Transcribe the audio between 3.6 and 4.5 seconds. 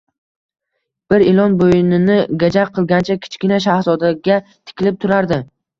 shahzodaga